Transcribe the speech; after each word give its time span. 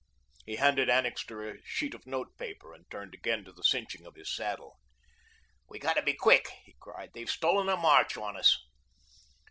He 0.47 0.55
handed 0.55 0.89
Annixter 0.89 1.47
a 1.47 1.61
sheet 1.63 1.93
of 1.93 2.07
note 2.07 2.35
paper, 2.35 2.73
and 2.73 2.89
turned 2.89 3.13
again 3.13 3.45
to 3.45 3.51
the 3.53 3.61
cinching 3.63 4.03
of 4.03 4.15
his 4.15 4.35
saddle. 4.35 4.79
"We've 5.69 5.79
got 5.79 5.93
to 5.93 6.01
be 6.01 6.15
quick," 6.15 6.49
he 6.65 6.73
cried. 6.79 7.11
"They've 7.13 7.29
stolen 7.29 7.69
a 7.69 7.77
march 7.77 8.17
on 8.17 8.35
us." 8.35 8.57